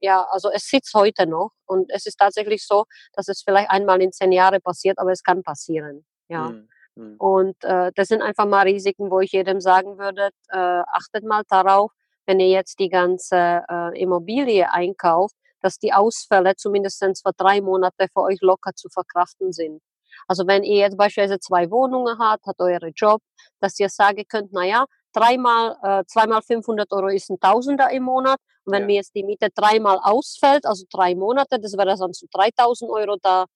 ja, 0.00 0.26
also 0.30 0.50
es 0.50 0.66
sitzt 0.68 0.94
heute 0.94 1.26
noch 1.26 1.52
und 1.64 1.90
es 1.92 2.06
ist 2.06 2.16
tatsächlich 2.16 2.66
so, 2.66 2.84
dass 3.12 3.28
es 3.28 3.42
vielleicht 3.42 3.70
einmal 3.70 4.02
in 4.02 4.12
zehn 4.12 4.32
Jahren 4.32 4.60
passiert, 4.60 4.98
aber 4.98 5.12
es 5.12 5.22
kann 5.22 5.42
passieren. 5.42 6.04
Ja. 6.28 6.50
Mhm. 6.50 6.68
Mhm. 6.96 7.16
Und 7.18 7.64
äh, 7.64 7.92
das 7.94 8.08
sind 8.08 8.22
einfach 8.22 8.46
mal 8.46 8.62
Risiken, 8.62 9.10
wo 9.10 9.20
ich 9.20 9.32
jedem 9.32 9.60
sagen 9.60 9.98
würde, 9.98 10.30
äh, 10.48 10.56
achtet 10.56 11.24
mal 11.24 11.42
darauf, 11.48 11.92
wenn 12.26 12.40
ihr 12.40 12.48
jetzt 12.48 12.80
die 12.80 12.88
ganze 12.88 13.62
äh, 13.70 14.00
Immobilie 14.00 14.70
einkauft, 14.72 15.34
dass 15.60 15.78
die 15.78 15.92
Ausfälle 15.92 16.56
zumindest 16.56 17.02
für 17.02 17.32
drei 17.36 17.60
Monate 17.60 18.06
für 18.12 18.22
euch 18.22 18.40
locker 18.40 18.74
zu 18.74 18.88
verkraften 18.88 19.52
sind. 19.52 19.80
Also 20.26 20.46
wenn 20.46 20.64
ihr 20.64 20.78
jetzt 20.78 20.96
beispielsweise 20.96 21.38
zwei 21.38 21.70
Wohnungen 21.70 22.18
habt, 22.18 22.46
hat 22.46 22.56
eure 22.58 22.88
Job, 22.88 23.20
dass 23.60 23.78
ihr 23.78 23.88
sagen 23.88 24.24
könnt, 24.28 24.52
naja, 24.52 24.86
dreimal, 25.12 25.76
äh, 25.82 26.04
zweimal 26.06 26.42
500 26.42 26.90
Euro 26.92 27.08
ist 27.08 27.30
ein 27.30 27.38
Tausender 27.38 27.90
im 27.90 28.04
Monat. 28.04 28.38
Und 28.64 28.72
wenn 28.72 28.82
ja. 28.82 28.86
mir 28.86 28.96
jetzt 28.96 29.14
die 29.14 29.22
Miete 29.22 29.48
dreimal 29.54 29.98
ausfällt, 30.02 30.66
also 30.66 30.84
drei 30.90 31.14
Monate, 31.14 31.60
das 31.60 31.72
wäre 31.74 31.96
dann 31.96 32.12
zu 32.12 32.26
3000 32.32 32.90
Euro, 32.90 33.16
da 33.22 33.46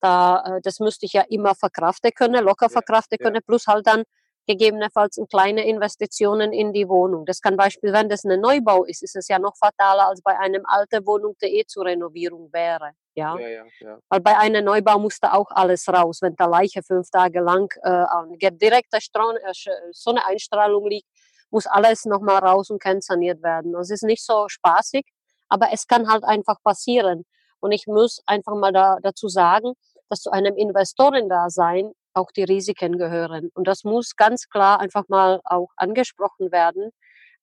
da, 0.00 0.42
äh, 0.44 0.60
das 0.62 0.80
müsste 0.80 1.06
ich 1.06 1.12
ja 1.12 1.22
immer 1.28 1.54
verkraften 1.54 2.10
können, 2.14 2.44
locker 2.44 2.68
verkraften 2.68 3.18
können, 3.18 3.40
plus 3.46 3.66
halt 3.66 3.86
dann 3.86 4.04
gegebenenfalls 4.48 5.20
kleine 5.30 5.66
Investitionen 5.66 6.52
in 6.52 6.72
die 6.72 6.88
Wohnung. 6.88 7.26
Das 7.26 7.40
kann 7.42 7.56
beispielsweise, 7.56 8.02
wenn 8.02 8.08
das 8.08 8.24
ein 8.24 8.40
Neubau 8.40 8.84
ist, 8.84 9.02
ist 9.02 9.14
es 9.14 9.28
ja 9.28 9.38
noch 9.38 9.56
fataler 9.56 10.08
als 10.08 10.22
bei 10.22 10.38
einem 10.38 10.64
alten 10.64 11.06
Wohnung, 11.06 11.36
der 11.42 11.52
eh 11.52 11.64
zur 11.66 11.84
Renovierung 11.84 12.50
wäre. 12.50 12.92
Ja? 13.14 13.38
Ja, 13.38 13.48
ja, 13.48 13.64
ja. 13.80 13.98
Weil 14.08 14.20
bei 14.20 14.38
einem 14.38 14.64
Neubau 14.64 14.98
muss 14.98 15.20
da 15.20 15.34
auch 15.34 15.50
alles 15.50 15.86
raus. 15.88 16.22
Wenn 16.22 16.34
der 16.34 16.48
Leiche 16.48 16.82
fünf 16.82 17.10
Tage 17.10 17.40
lang 17.40 17.70
äh, 17.82 17.88
an 17.90 18.38
direkter 18.38 18.98
äh, 18.98 19.52
Sonneneinstrahlung 19.92 20.86
liegt, 20.88 21.06
muss 21.50 21.66
alles 21.66 22.06
nochmal 22.06 22.38
raus 22.38 22.70
und 22.70 22.80
kann 22.80 23.02
saniert 23.02 23.42
werden. 23.42 23.74
Das 23.74 23.90
ist 23.90 24.02
nicht 24.02 24.24
so 24.24 24.48
spaßig, 24.48 25.06
aber 25.48 25.68
es 25.72 25.86
kann 25.86 26.08
halt 26.08 26.24
einfach 26.24 26.56
passieren. 26.62 27.24
Und 27.60 27.72
ich 27.72 27.86
muss 27.86 28.22
einfach 28.26 28.54
mal 28.54 28.72
da, 28.72 28.98
dazu 29.02 29.28
sagen, 29.28 29.74
dass 30.08 30.20
zu 30.20 30.30
einem 30.30 30.56
Investorendasein 30.56 31.92
auch 32.14 32.30
die 32.32 32.44
Risiken 32.44 32.98
gehören. 32.98 33.50
Und 33.54 33.68
das 33.68 33.84
muss 33.84 34.16
ganz 34.16 34.48
klar 34.48 34.80
einfach 34.80 35.04
mal 35.08 35.40
auch 35.44 35.68
angesprochen 35.76 36.50
werden, 36.50 36.90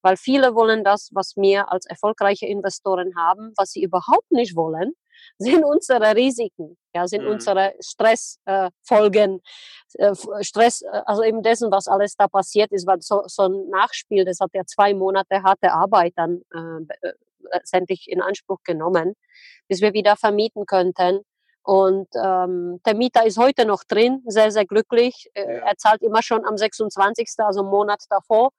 weil 0.01 0.17
viele 0.17 0.53
wollen 0.53 0.83
das, 0.83 1.09
was 1.13 1.35
wir 1.35 1.71
als 1.71 1.85
erfolgreiche 1.87 2.45
Investoren 2.45 3.15
haben, 3.17 3.53
was 3.57 3.71
sie 3.71 3.81
überhaupt 3.81 4.29
nicht 4.31 4.55
wollen, 4.55 4.93
sind 5.39 5.63
unsere 5.63 6.15
Risiken, 6.15 6.77
ja, 6.93 7.07
sind 7.07 7.23
mhm. 7.23 7.31
unsere 7.31 7.73
Stressfolgen, 7.79 9.41
äh, 9.93 10.07
äh, 10.07 10.43
Stress, 10.43 10.81
äh, 10.81 11.01
also 11.05 11.23
eben 11.23 11.41
dessen, 11.41 11.71
was 11.71 11.87
alles 11.87 12.15
da 12.15 12.27
passiert 12.27 12.71
ist, 12.71 12.85
weil 12.85 13.01
so, 13.01 13.23
so 13.25 13.43
ein 13.43 13.69
Nachspiel, 13.69 14.25
das 14.25 14.39
hat 14.39 14.51
ja 14.53 14.63
zwei 14.65 14.93
Monate 14.93 15.41
harte 15.41 15.71
Arbeit 15.71 16.13
dann 16.15 16.41
äh, 16.53 17.11
letztendlich 17.53 18.07
in 18.09 18.21
Anspruch 18.21 18.59
genommen, 18.63 19.15
bis 19.67 19.81
wir 19.81 19.93
wieder 19.93 20.15
vermieten 20.15 20.65
könnten. 20.65 21.21
Und 21.65 22.07
ähm, 22.13 22.79
der 22.85 22.93
Mieter 22.93 23.25
ist 23.25 23.39
heute 23.39 23.65
noch 23.65 23.83
drin, 23.83 24.21
sehr, 24.27 24.51
sehr 24.51 24.65
glücklich. 24.65 25.31
Äh, 25.33 25.41
ja. 25.41 25.65
Er 25.65 25.77
zahlt 25.77 26.03
immer 26.03 26.21
schon 26.21 26.45
am 26.45 26.57
26., 26.57 27.27
also 27.39 27.61
einen 27.61 27.69
Monat 27.69 28.03
davor. 28.07 28.51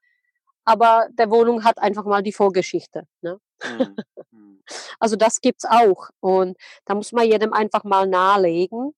Aber 0.65 1.07
der 1.13 1.31
Wohnung 1.31 1.63
hat 1.63 1.79
einfach 1.79 2.05
mal 2.05 2.25
die 2.25 2.33
Vorgeschichte. 2.33 3.05
Ne? 3.21 3.39
Mhm. 3.63 3.97
mhm. 4.33 4.63
Also 4.99 5.15
das 5.15 5.41
gibt's 5.41 5.65
auch. 5.65 6.11
Und 6.19 6.57
da 6.85 6.97
muss 6.97 7.13
man 7.13 7.27
jedem 7.27 7.53
einfach 7.53 7.85
mal 7.85 8.09
nahelegen, 8.09 8.93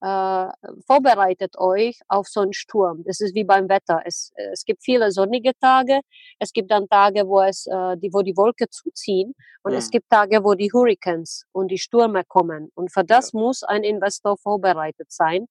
äh, 0.00 0.48
vorbereitet 0.86 1.58
euch 1.58 2.00
auf 2.08 2.26
so 2.28 2.40
einen 2.40 2.52
Sturm. 2.52 3.02
Das 3.04 3.20
ist 3.20 3.34
wie 3.34 3.44
beim 3.44 3.68
Wetter. 3.68 4.02
Es, 4.04 4.32
es 4.52 4.64
gibt 4.64 4.82
viele 4.82 5.10
sonnige 5.12 5.52
Tage, 5.60 6.00
es 6.38 6.52
gibt 6.52 6.70
dann 6.70 6.88
Tage, 6.88 7.26
wo, 7.26 7.40
es, 7.42 7.66
äh, 7.66 7.96
die, 7.98 8.12
wo 8.12 8.22
die 8.22 8.36
Wolke 8.36 8.68
zuziehen 8.70 9.34
und 9.62 9.72
mhm. 9.72 9.78
es 9.78 9.90
gibt 9.90 10.08
Tage, 10.10 10.42
wo 10.42 10.54
die 10.54 10.72
Hurricanes 10.72 11.46
und 11.52 11.68
die 11.68 11.78
Stürme 11.78 12.24
kommen. 12.24 12.70
Und 12.74 12.92
für 12.92 13.04
das 13.04 13.32
ja. 13.32 13.40
muss 13.40 13.62
ein 13.62 13.84
Investor 13.84 14.36
vorbereitet 14.38 15.12
sein. 15.12 15.46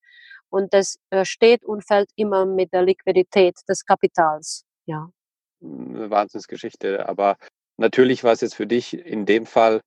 Und 0.50 0.74
das 0.74 0.98
äh, 1.12 1.26
steht 1.26 1.64
und 1.64 1.86
fällt 1.86 2.10
immer 2.16 2.46
mit 2.46 2.74
der 2.74 2.82
Liquidität 2.82 3.56
des 3.68 3.86
Kapitals. 3.86 4.66
Ja. 4.86 5.12
Eine 5.62 6.10
Wahnsinnsgeschichte. 6.10 7.08
Aber 7.08 7.38
natürlich 7.78 8.24
war 8.24 8.34
es 8.34 8.42
jetzt 8.42 8.56
für 8.56 8.66
dich 8.66 8.94
in 8.94 9.26
dem 9.26 9.46
Fall 9.46 9.82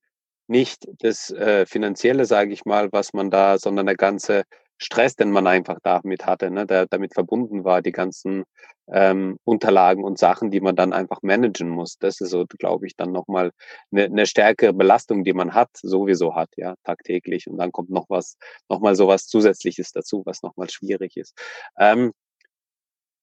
nicht 0.47 0.87
das 0.99 1.31
äh, 1.31 1.65
Finanzielle, 1.65 2.25
sage 2.25 2.53
ich 2.53 2.65
mal, 2.65 2.91
was 2.91 3.13
man 3.13 3.29
da, 3.31 3.57
sondern 3.57 3.85
der 3.85 3.95
ganze 3.95 4.43
Stress, 4.77 5.15
den 5.15 5.31
man 5.31 5.47
einfach 5.47 5.77
damit 5.83 6.25
hatte, 6.25 6.51
ne, 6.51 6.65
der 6.65 6.87
damit 6.87 7.13
verbunden 7.13 7.63
war, 7.63 7.81
die 7.81 7.91
ganzen 7.91 8.43
ähm, 8.91 9.37
Unterlagen 9.45 10.03
und 10.03 10.17
Sachen, 10.17 10.51
die 10.51 10.59
man 10.61 10.75
dann 10.75 10.93
einfach 10.93 11.21
managen 11.21 11.69
muss. 11.69 11.97
Das 11.99 12.19
ist 12.21 12.31
so, 12.31 12.45
glaube 12.59 12.87
ich, 12.87 12.95
dann 12.95 13.11
nochmal 13.11 13.51
eine, 13.91 14.05
eine 14.05 14.25
stärkere 14.25 14.73
Belastung, 14.73 15.23
die 15.23 15.33
man 15.33 15.53
hat, 15.53 15.69
sowieso 15.81 16.35
hat, 16.35 16.49
ja, 16.57 16.75
tagtäglich. 16.83 17.47
Und 17.47 17.57
dann 17.57 17.71
kommt 17.71 17.89
noch 17.91 18.05
was, 18.09 18.37
nochmal 18.69 18.95
so 18.95 19.07
was 19.07 19.27
Zusätzliches 19.27 19.91
dazu, 19.91 20.23
was 20.25 20.43
nochmal 20.43 20.69
schwierig 20.69 21.17
ist. 21.17 21.33
Ähm, 21.79 22.11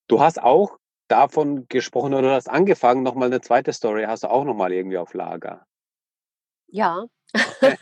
du 0.08 0.20
hast 0.20 0.40
auch 0.42 0.78
davon 1.08 1.66
gesprochen 1.68 2.14
oder 2.14 2.32
hast 2.32 2.48
angefangen, 2.48 3.02
nochmal 3.02 3.28
eine 3.28 3.40
zweite 3.40 3.72
Story, 3.72 4.04
hast 4.06 4.22
du 4.24 4.30
auch 4.30 4.44
nochmal 4.44 4.72
irgendwie 4.72 4.98
auf 4.98 5.12
Lager. 5.14 5.66
Ja. 6.70 7.04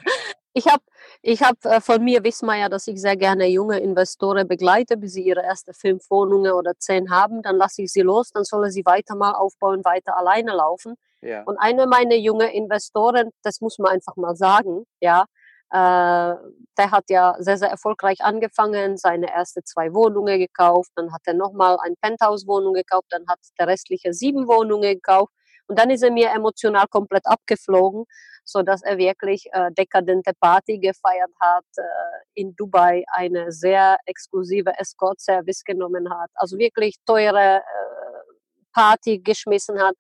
ich 0.53 0.67
habe 0.67 0.83
ich 1.23 1.43
hab, 1.43 1.65
äh, 1.65 1.81
von 1.81 2.03
mir 2.03 2.23
wissen 2.23 2.47
wir 2.47 2.57
ja, 2.57 2.69
dass 2.69 2.87
ich 2.87 3.01
sehr 3.01 3.17
gerne 3.17 3.47
junge 3.47 3.79
Investoren 3.81 4.47
begleite, 4.47 4.97
bis 4.97 5.15
sie 5.15 5.23
ihre 5.23 5.43
erste 5.43 5.73
fünf 5.75 6.09
Wohnungen 6.11 6.53
oder 6.53 6.75
zehn 6.79 7.11
haben. 7.11 7.43
Dann 7.43 7.57
lasse 7.57 7.83
ich 7.83 7.93
sie 7.93 8.03
los, 8.03 8.31
dann 8.31 8.45
sollen 8.45 8.71
sie 8.71 8.85
weiter 8.85 9.17
mal 9.17 9.33
aufbauen, 9.33 9.85
weiter 9.85 10.17
alleine 10.17 10.53
laufen. 10.53 10.95
Ja. 11.21 11.43
Und 11.43 11.57
eine 11.59 11.87
meiner 11.87 12.15
jungen 12.15 12.49
Investoren, 12.49 13.31
das 13.43 13.61
muss 13.61 13.79
man 13.79 13.93
einfach 13.93 14.17
mal 14.17 14.37
sagen, 14.37 14.85
ja, 15.01 15.25
äh, 15.71 16.35
der 16.79 16.91
hat 16.91 17.05
ja 17.11 17.35
sehr, 17.41 17.59
sehr 17.59 17.69
erfolgreich 17.69 18.23
angefangen, 18.23 18.97
seine 18.97 19.31
erste 19.31 19.63
zwei 19.65 19.93
Wohnungen 19.93 20.39
gekauft, 20.39 20.91
dann 20.95 21.13
hat 21.13 21.23
er 21.27 21.35
nochmal 21.35 21.77
ein 21.83 21.95
Penthouse-Wohnung 22.01 22.73
gekauft, 22.73 23.07
dann 23.11 23.27
hat 23.29 23.39
der 23.59 23.67
restliche 23.67 24.15
sieben 24.15 24.49
Wohnungen 24.49 24.95
gekauft 24.95 25.33
und 25.67 25.79
dann 25.79 25.91
ist 25.91 26.03
er 26.03 26.11
mir 26.11 26.31
emotional 26.31 26.87
komplett 26.89 27.27
abgeflogen, 27.27 28.05
so 28.49 28.63
dass 28.63 28.83
er 28.83 28.97
wirklich 28.97 29.47
äh, 29.53 29.71
dekadente 29.73 30.33
Party 30.41 30.79
gefeiert 30.79 31.31
hat, 31.39 31.67
äh, 31.77 31.83
in 32.33 32.57
Dubai 32.57 33.05
eine 33.13 33.53
sehr 33.53 33.99
exklusive 34.07 34.73
Escort-Service 34.79 35.65
genommen 35.65 36.09
hat, 36.09 36.31
also 36.35 36.57
wirklich 36.57 36.97
teure 37.05 37.59
äh, 37.59 37.61
Party 38.73 39.19
geschmissen 39.19 39.79
hat, 39.79 39.95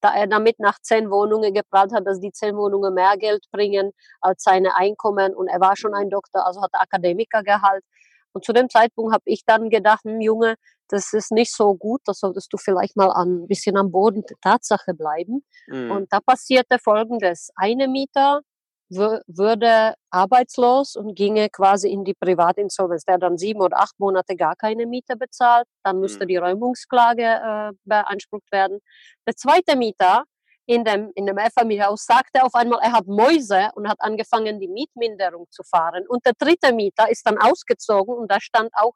da 0.00 0.14
er 0.16 0.26
damit 0.26 0.58
nach 0.58 0.80
zehn 0.80 1.10
Wohnungen 1.10 1.54
geplant 1.54 1.92
hat, 1.94 2.04
dass 2.04 2.18
die 2.18 2.32
zehn 2.32 2.56
Wohnungen 2.56 2.92
mehr 2.92 3.16
Geld 3.16 3.44
bringen 3.52 3.92
als 4.20 4.42
seine 4.42 4.74
Einkommen 4.76 5.32
und 5.36 5.46
er 5.46 5.60
war 5.60 5.76
schon 5.76 5.94
ein 5.94 6.10
Doktor, 6.10 6.44
also 6.44 6.60
hat 6.60 6.72
Akademikergehalt. 6.72 7.84
Und 8.32 8.44
zu 8.44 8.52
dem 8.52 8.68
Zeitpunkt 8.68 9.12
habe 9.12 9.24
ich 9.26 9.44
dann 9.44 9.70
gedacht, 9.70 10.04
hm, 10.04 10.20
Junge, 10.20 10.56
das 10.88 11.12
ist 11.12 11.32
nicht 11.32 11.54
so 11.54 11.74
gut, 11.74 12.02
da 12.04 12.12
solltest 12.12 12.52
du 12.52 12.58
vielleicht 12.58 12.96
mal 12.96 13.10
ein 13.12 13.46
bisschen 13.46 13.76
am 13.76 13.90
Boden 13.90 14.22
der 14.28 14.36
Tatsache 14.42 14.94
bleiben. 14.94 15.44
Mhm. 15.66 15.90
Und 15.90 16.12
da 16.12 16.20
passierte 16.20 16.78
Folgendes. 16.78 17.50
Eine 17.56 17.88
Mieter 17.88 18.42
würde 18.90 19.94
arbeitslos 20.10 20.96
und 20.96 21.14
ginge 21.16 21.48
quasi 21.48 21.88
in 21.88 22.04
die 22.04 22.12
Privatinsolvenz, 22.12 23.04
der 23.04 23.16
dann 23.16 23.38
sieben 23.38 23.62
oder 23.62 23.78
acht 23.78 23.98
Monate 23.98 24.36
gar 24.36 24.54
keine 24.54 24.86
Miete 24.86 25.16
bezahlt. 25.16 25.66
Dann 25.82 25.98
müsste 25.98 26.24
mhm. 26.24 26.28
die 26.28 26.36
Räumungsklage 26.36 27.22
äh, 27.22 27.72
beansprucht 27.84 28.50
werden. 28.52 28.80
Der 29.26 29.34
zweite 29.34 29.76
Mieter 29.76 30.24
in 30.66 30.84
dem, 30.84 31.10
in 31.14 31.26
dem 31.26 31.34
Mehrfamilienhaus 31.34 32.04
sagte 32.04 32.42
auf 32.42 32.54
einmal, 32.54 32.78
er 32.82 32.92
hat 32.92 33.06
Mäuse 33.06 33.70
und 33.74 33.88
hat 33.88 34.00
angefangen, 34.00 34.60
die 34.60 34.68
Mietminderung 34.68 35.46
zu 35.50 35.62
fahren. 35.64 36.04
Und 36.08 36.24
der 36.24 36.34
dritte 36.38 36.72
Mieter 36.72 37.10
ist 37.10 37.26
dann 37.26 37.38
ausgezogen 37.38 38.14
und 38.14 38.30
da 38.30 38.40
stand 38.40 38.70
auch 38.74 38.92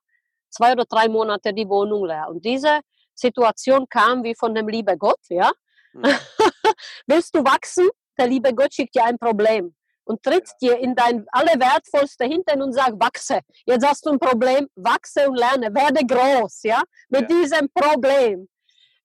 zwei 0.51 0.73
oder 0.73 0.85
drei 0.85 1.09
Monate 1.09 1.53
die 1.53 1.69
Wohnung 1.69 2.07
leer. 2.07 2.29
Und 2.29 2.45
diese 2.45 2.81
Situation 3.15 3.87
kam 3.89 4.23
wie 4.23 4.35
von 4.35 4.55
dem 4.55 4.69
liebe 4.69 4.97
Gott, 4.97 5.21
ja. 5.29 5.51
Mhm. 5.93 6.05
Willst 7.07 7.35
du 7.35 7.45
wachsen? 7.45 7.89
Der 8.19 8.29
liebe 8.29 8.55
Gott 8.55 8.73
schickt 8.73 8.95
dir 8.95 9.05
ein 9.05 9.19
Problem 9.19 9.75
und 10.05 10.23
tritt 10.23 10.49
dir 10.63 10.79
in 10.79 10.95
dein 10.95 11.27
allerwertvollste 11.33 12.25
Hintern 12.25 12.63
und 12.63 12.73
sagt, 12.73 12.93
wachse. 13.01 13.41
Jetzt 13.65 13.87
hast 13.87 14.07
du 14.07 14.11
ein 14.11 14.19
Problem, 14.19 14.69
wachse 14.77 15.29
und 15.29 15.37
lerne, 15.37 15.75
werde 15.75 16.07
groß, 16.07 16.63
ja, 16.63 16.83
mit 17.09 17.31
ja. 17.31 17.37
diesem 17.37 17.69
Problem. 17.75 18.49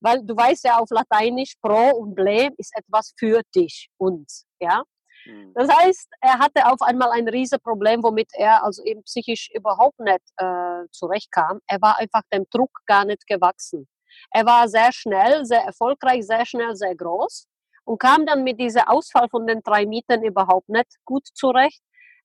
Weil 0.02 0.24
du 0.24 0.36
weißt 0.36 0.66
ja 0.66 0.78
auf 0.80 0.90
Lateinisch, 0.90 1.56
pro 1.62 1.92
und 1.92 2.16
blem 2.16 2.54
ist 2.58 2.76
etwas 2.76 3.14
für 3.18 3.42
dich, 3.56 3.90
uns, 3.98 4.46
ja. 4.60 4.84
Mhm. 5.26 5.54
Das 5.56 5.70
heißt, 5.70 6.10
er 6.22 6.40
hatte 6.40 6.66
auf 6.68 6.82
einmal 6.82 7.12
ein 7.12 7.28
riesiges 7.28 7.62
Problem, 7.62 8.04
womit 8.04 8.30
er 8.34 8.64
also 8.64 8.84
eben 8.84 9.04
psychisch 9.04 9.50
überhaupt 9.54 10.00
nicht 10.00 10.22
äh, 10.38 10.84
zurechtkam. 10.92 11.60
Er 11.68 11.82
war 11.82 12.00
einfach 12.00 12.24
dem 12.34 12.46
Druck 12.50 12.72
gar 12.88 13.06
nicht 13.06 13.26
gewachsen. 13.28 13.88
Er 14.32 14.46
war 14.46 14.68
sehr 14.68 14.92
schnell, 14.92 15.46
sehr 15.46 15.62
erfolgreich, 15.62 16.26
sehr 16.26 16.46
schnell, 16.46 16.76
sehr 16.76 16.96
groß 16.96 17.48
und 17.86 18.00
kam 18.00 18.26
dann 18.26 18.44
mit 18.44 18.60
diesem 18.60 18.84
Ausfall 18.84 19.28
von 19.30 19.48
den 19.48 19.62
drei 19.64 19.86
Mieten 19.86 20.24
überhaupt 20.24 20.70
nicht 20.70 20.88
gut 21.06 21.28
zurecht. 21.34 21.82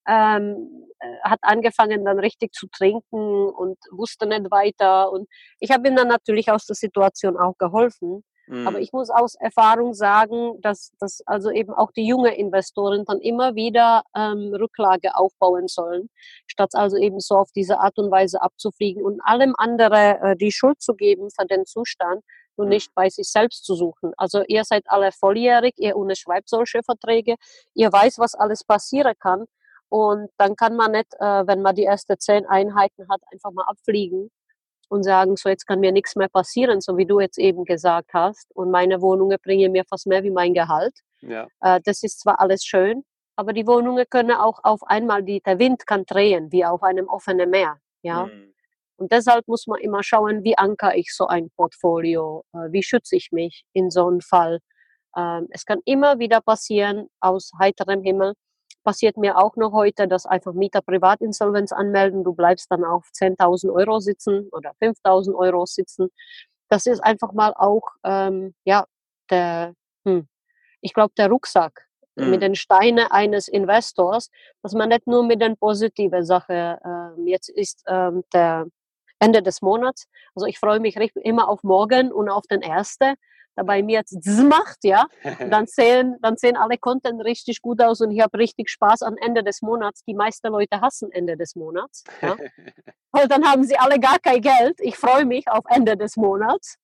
Ähm, 0.09 0.87
äh, 1.01 1.19
hat 1.23 1.41
angefangen 1.43 2.05
dann 2.05 2.19
richtig 2.19 2.53
zu 2.53 2.69
trinken 2.69 3.49
und 3.49 3.79
wusste 3.91 4.27
nicht 4.27 4.51
weiter. 4.51 5.13
Und 5.13 5.29
ich 5.61 5.71
habe 5.71 5.89
ihm 5.89 5.97
dann 5.97 6.09
natürlich 6.09 6.51
aus 6.51 6.67
der 6.67 6.77
Situation 6.77 7.37
auch 7.37 7.59
geholfen. 7.59 8.23
Mhm. 8.47 8.67
Aber 8.67 8.81
ich 8.81 8.93
muss 8.93 9.11
aus 9.11 9.35
Erfahrung 9.35 9.93
sagen, 9.93 10.61
dass, 10.61 10.93
dass 11.01 11.21
also 11.27 11.51
eben 11.51 11.73
auch 11.73 11.91
die 11.93 12.07
jungen 12.07 12.33
Investoren 12.33 13.05
dann 13.05 13.21
immer 13.21 13.55
wieder 13.55 14.05
ähm, 14.15 14.55
Rücklage 14.55 15.17
aufbauen 15.17 15.69
sollen, 15.69 16.09
statt 16.47 16.71
also 16.75 16.97
eben 16.97 17.21
so 17.21 17.37
auf 17.37 17.51
diese 17.53 17.81
Art 17.81 17.99
und 17.99 18.11
Weise 18.11 18.41
abzufliegen 18.41 19.05
und 19.05 19.21
allem 19.25 19.55
andere 19.59 20.21
äh, 20.23 20.37
die 20.37 20.53
Schuld 20.53 20.81
zu 20.81 20.95
geben 20.95 21.29
für 21.31 21.47
den 21.47 21.67
Zustand 21.67 22.23
und 22.55 22.69
nicht 22.69 22.95
bei 22.95 23.09
sich 23.09 23.29
selbst 23.29 23.65
zu 23.65 23.75
suchen. 23.75 24.13
Also 24.17 24.43
ihr 24.47 24.65
seid 24.65 24.85
alle 24.87 25.13
volljährig, 25.13 25.75
ihr 25.77 25.97
unterschreibt 25.97 26.49
solche 26.49 26.83
Verträge, 26.83 27.37
ihr 27.75 27.93
weiß, 27.93 28.19
was 28.19 28.35
alles 28.35 28.65
passieren 28.65 29.15
kann. 29.21 29.45
Und 29.89 30.31
dann 30.37 30.57
kann 30.57 30.77
man 30.77 30.93
nicht, 30.93 31.13
äh, 31.21 31.47
wenn 31.47 31.63
man 31.63 31.75
die 31.75 31.85
ersten 31.85 32.19
zehn 32.19 32.47
Einheiten 32.47 33.07
hat, 33.09 33.21
einfach 33.33 33.53
mal 33.53 33.65
abfliegen 33.65 34.31
und 34.89 35.03
sagen, 35.05 35.37
so 35.37 35.49
jetzt 35.49 35.67
kann 35.67 35.81
mir 35.81 35.93
nichts 35.93 36.17
mehr 36.17 36.29
passieren, 36.29 36.81
so 36.81 36.97
wie 36.97 37.07
du 37.07 37.21
jetzt 37.21 37.39
eben 37.39 37.65
gesagt 37.65 38.11
hast. 38.13 38.55
Und 38.55 38.71
meine 38.71 39.01
Wohnungen 39.01 39.39
bringen 39.43 39.73
mir 39.73 39.85
fast 39.89 40.07
mehr 40.07 40.23
wie 40.23 40.31
mein 40.31 40.55
Gehalt. 40.55 40.95
Ja. 41.21 41.47
Äh, 41.61 41.81
das 41.85 42.03
ist 42.03 42.21
zwar 42.21 42.41
alles 42.41 42.65
schön, 42.65 43.05
aber 43.37 43.53
die 43.53 43.67
Wohnungen 43.67 44.05
können 44.11 44.33
auch 44.33 44.61
auf 44.63 44.83
einmal, 44.85 45.23
die, 45.23 45.41
der 45.41 45.59
Wind 45.59 45.87
kann 45.87 46.05
drehen, 46.05 46.51
wie 46.53 46.65
auf 46.65 46.83
einem 46.83 47.09
offenen 47.09 47.51
Meer. 47.51 47.79
Ja. 48.03 48.27
Mhm. 48.27 48.55
Und 48.99 49.13
deshalb 49.13 49.47
muss 49.47 49.67
man 49.67 49.79
immer 49.81 50.03
schauen, 50.03 50.43
wie 50.43 50.57
anker 50.57 50.97
ich 50.97 51.15
so 51.15 51.27
ein 51.27 51.51
Portfolio, 51.51 52.45
äh, 52.55 52.71
wie 52.71 52.83
schütze 52.83 53.17
ich 53.17 53.31
mich 53.31 53.65
in 53.73 53.91
so 53.91 54.07
einem 54.07 54.21
Fall. 54.21 54.61
Ähm, 55.17 55.49
es 55.51 55.65
kann 55.65 55.81
immer 55.85 56.19
wieder 56.19 56.41
passieren, 56.41 57.09
aus 57.21 57.51
heiterem 57.59 58.03
Himmel, 58.03 58.35
passiert 58.87 59.17
mir 59.17 59.37
auch 59.37 59.57
noch 59.57 59.73
heute, 59.73 60.07
dass 60.07 60.27
einfach 60.27 60.55
Mieter 60.55 60.81
Privatinsolvenz 60.81 61.73
anmelden, 61.73 62.23
du 62.23 62.33
bleibst 62.33 62.71
dann 62.71 62.85
auf 62.85 63.11
10.000 63.13 63.71
Euro 63.75 63.99
sitzen 63.99 64.49
oder 64.53 64.73
5.000 64.81 65.35
Euro 65.35 65.67
sitzen. 65.67 66.09
Das 66.69 66.87
ist 66.87 67.01
einfach 67.01 67.33
mal 67.33 67.53
auch, 67.55 67.83
ähm, 68.05 68.55
ja, 68.65 68.87
der, 69.29 69.75
hm, 70.07 70.29
ich 70.81 70.95
glaube, 70.95 71.13
der 71.19 71.29
Rucksack 71.29 71.89
mhm. 72.15 72.31
mit 72.31 72.43
den 72.43 72.55
Steinen 72.55 73.09
eines 73.11 73.49
Investors, 73.49 74.31
dass 74.63 74.73
man 74.73 74.89
nicht 74.89 75.09
nur 75.09 75.25
mit 75.25 75.43
den 75.43 75.57
positiven 75.57 76.25
Sachen, 76.25 76.55
äh, 76.57 77.11
jetzt 77.25 77.49
ist 77.49 77.83
ähm, 77.89 78.23
der 78.33 78.67
Ende 79.19 79.43
des 79.43 79.63
Monats, 79.63 80.07
also 80.35 80.47
ich 80.47 80.59
freue 80.59 80.81
mich 80.81 80.97
immer 80.97 81.49
auf 81.49 81.63
morgen 81.63 82.13
und 82.13 82.29
auf 82.29 82.47
den 82.47 82.63
ersten, 82.63 83.15
da 83.57 83.63
bei 83.63 83.83
mir 83.83 84.01
jetzt 84.01 84.27
macht, 84.43 84.85
ja, 84.85 85.07
und 85.41 85.51
dann 85.51 85.67
sehen, 85.67 86.17
dann 86.21 86.37
sehen 86.37 86.57
alle 86.57 86.77
Content 86.77 87.25
richtig 87.25 87.63
gut 87.63 87.81
aus 87.81 88.03
und 88.03 88.11
ich 88.11 88.21
habe 88.21 88.39
richtig 88.39 88.69
Spaß 88.69 89.03
am 89.03 89.17
Ende 89.17 89.43
des 89.43 89.63
Monats. 89.63 90.05
Die 90.05 90.15
meisten 90.15 90.49
Leute 90.49 90.81
hassen 90.83 91.11
Ende 91.11 91.37
des 91.37 91.57
Monats. 91.57 92.05
Ja. 92.21 92.37
Und 93.13 93.31
dann 93.31 93.51
haben 93.51 93.65
sie 93.65 93.79
alle 93.79 93.99
gar 93.99 94.19
kein 94.19 94.43
Geld. 94.43 94.79
Ich 94.79 94.99
freue 94.99 95.25
mich 95.25 95.49
auf 95.49 95.65
Ende 95.71 95.97
des 95.97 96.17
Monats. 96.17 96.77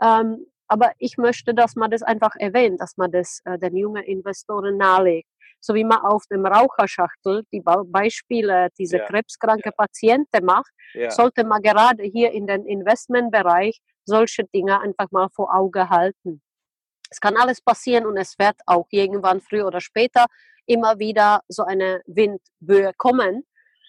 Ähm, 0.00 0.46
Aber 0.68 0.92
ich 0.98 1.18
möchte, 1.18 1.52
dass 1.52 1.74
man 1.74 1.90
das 1.90 2.02
einfach 2.02 2.36
erwähnt, 2.36 2.80
dass 2.80 2.96
man 2.96 3.10
das 3.10 3.40
äh, 3.44 3.58
den 3.58 3.76
jungen 3.76 4.04
Investoren 4.04 4.76
nahelegt. 4.76 5.28
So 5.60 5.74
wie 5.74 5.84
man 5.84 5.98
auf 5.98 6.24
dem 6.26 6.46
Raucherschachtel 6.46 7.44
die 7.52 7.60
Beispiele 7.60 8.68
dieser 8.78 8.98
Ja, 8.98 9.06
krebskranke 9.06 9.68
ja. 9.68 9.72
Patienten 9.72 10.44
macht, 10.44 10.72
Ja, 10.94 11.10
sollte 11.10 11.44
man 11.44 11.62
gerade 11.62 12.02
hier 12.02 12.32
in 12.32 12.46
den 12.46 12.64
Investmentbereich 12.64 13.78
solche 14.04 14.44
Dinge 14.44 14.80
einfach 14.80 15.10
mal 15.10 15.28
vor 15.28 15.54
Auge 15.54 15.88
halten. 15.88 16.42
Es 17.10 17.20
kann 17.20 17.36
alles 17.36 17.60
passieren 17.60 18.06
und 18.06 18.16
es 18.16 18.38
wird 18.38 18.56
auch 18.66 18.86
irgendwann 18.90 19.40
früher 19.40 19.66
oder 19.66 19.80
später 19.80 20.26
immer 20.66 20.98
wieder 20.98 21.42
so 21.48 21.64
eine 21.64 22.02
Windböe 22.06 22.92
kommen, 22.96 23.44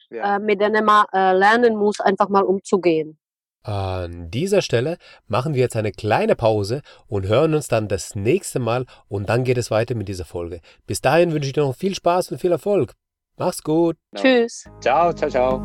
ja. 0.09 0.35
äh, 0.35 0.39
mit 0.39 0.59
denen 0.59 0.83
man 0.83 1.05
äh, 1.13 1.33
lernen 1.33 1.75
muss, 1.75 1.99
einfach 1.99 2.29
mal 2.29 2.43
umzugehen. 2.43 3.19
An 3.63 4.31
dieser 4.31 4.63
Stelle 4.63 4.97
machen 5.27 5.53
wir 5.53 5.61
jetzt 5.61 5.75
eine 5.75 5.91
kleine 5.91 6.35
Pause 6.35 6.81
und 7.07 7.27
hören 7.27 7.53
uns 7.53 7.67
dann 7.67 7.87
das 7.87 8.15
nächste 8.15 8.59
Mal 8.59 8.85
und 9.07 9.29
dann 9.29 9.43
geht 9.43 9.57
es 9.57 9.69
weiter 9.69 9.93
mit 9.93 10.07
dieser 10.07 10.25
Folge. 10.25 10.61
Bis 10.87 11.01
dahin 11.01 11.31
wünsche 11.31 11.47
ich 11.47 11.53
dir 11.53 11.61
noch 11.61 11.75
viel 11.75 11.93
Spaß 11.93 12.31
und 12.31 12.41
viel 12.41 12.51
Erfolg. 12.51 12.93
Mach's 13.37 13.61
gut. 13.61 13.97
Tschüss. 14.15 14.65
Ciao, 14.79 15.13
ciao, 15.13 15.29
ciao. 15.29 15.61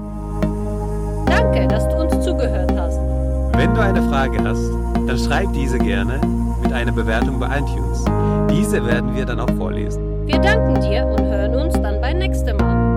Danke, 1.26 1.66
dass 1.68 1.88
du 1.88 1.96
uns 1.96 2.24
zugehört 2.24 2.70
hast. 2.72 2.98
Wenn 3.56 3.74
du 3.74 3.80
eine 3.80 4.02
Frage 4.10 4.44
hast, 4.44 4.70
dann 5.08 5.18
schreib 5.18 5.52
diese 5.54 5.78
gerne 5.78 6.20
mit 6.62 6.72
einer 6.74 6.92
Bewertung 6.92 7.40
bei 7.40 7.58
iTunes. 7.58 8.04
Diese 8.50 8.84
werden 8.84 9.14
wir 9.14 9.24
dann 9.24 9.40
auch 9.40 9.50
vorlesen. 9.56 10.26
Wir 10.26 10.38
danken 10.38 10.80
dir 10.82 11.06
und 11.06 11.24
hören 11.24 11.54
uns 11.54 11.74
dann 11.74 12.00
beim 12.02 12.18
nächsten 12.18 12.56
Mal. 12.58 12.95